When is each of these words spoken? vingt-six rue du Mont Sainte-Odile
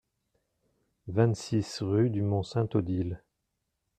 vingt-six 1.09 1.81
rue 1.83 2.09
du 2.09 2.23
Mont 2.23 2.41
Sainte-Odile 2.41 3.21